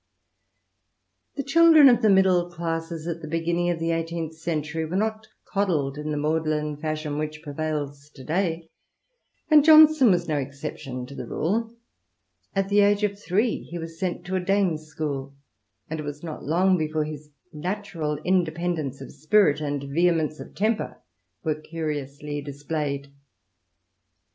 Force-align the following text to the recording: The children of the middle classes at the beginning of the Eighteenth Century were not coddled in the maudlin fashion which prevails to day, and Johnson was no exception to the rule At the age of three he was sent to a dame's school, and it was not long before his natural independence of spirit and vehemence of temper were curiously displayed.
The 1.35 1.43
children 1.43 1.87
of 1.87 2.01
the 2.01 2.09
middle 2.09 2.49
classes 2.49 3.05
at 3.05 3.21
the 3.21 3.27
beginning 3.27 3.69
of 3.69 3.77
the 3.77 3.91
Eighteenth 3.91 4.33
Century 4.33 4.83
were 4.83 4.95
not 4.95 5.27
coddled 5.45 5.95
in 5.95 6.09
the 6.09 6.17
maudlin 6.17 6.75
fashion 6.75 7.19
which 7.19 7.43
prevails 7.43 8.09
to 8.15 8.23
day, 8.23 8.71
and 9.51 9.63
Johnson 9.63 10.09
was 10.09 10.27
no 10.27 10.37
exception 10.37 11.05
to 11.05 11.13
the 11.13 11.27
rule 11.27 11.75
At 12.55 12.69
the 12.69 12.79
age 12.79 13.03
of 13.03 13.19
three 13.19 13.61
he 13.61 13.77
was 13.77 13.99
sent 13.99 14.25
to 14.25 14.35
a 14.35 14.39
dame's 14.39 14.87
school, 14.87 15.35
and 15.87 15.99
it 15.99 16.03
was 16.03 16.23
not 16.23 16.43
long 16.43 16.79
before 16.79 17.03
his 17.03 17.29
natural 17.53 18.17
independence 18.23 19.01
of 19.01 19.11
spirit 19.11 19.61
and 19.61 19.83
vehemence 19.83 20.39
of 20.39 20.55
temper 20.55 20.99
were 21.43 21.53
curiously 21.61 22.41
displayed. 22.41 23.13